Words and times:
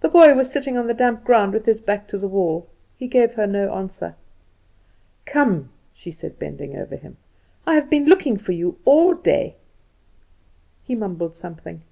The 0.00 0.08
boy 0.08 0.36
was 0.36 0.48
sitting 0.52 0.78
on 0.78 0.86
the 0.86 0.94
damp 0.94 1.24
ground 1.24 1.52
with 1.54 1.66
his 1.66 1.80
back 1.80 2.06
to 2.06 2.18
the 2.18 2.28
wall. 2.28 2.68
He 2.96 3.08
gave 3.08 3.34
her 3.34 3.48
no 3.48 3.74
answer. 3.74 4.14
"Come," 5.24 5.70
she 5.92 6.12
said, 6.12 6.38
bending 6.38 6.76
over 6.78 6.94
him, 6.94 7.16
"I 7.66 7.74
have 7.74 7.90
been 7.90 8.04
looking 8.06 8.36
for 8.36 8.52
you 8.52 8.78
all 8.84 9.12
day." 9.12 9.56
He 10.84 10.94
mumbled 10.94 11.36
something. 11.36 11.82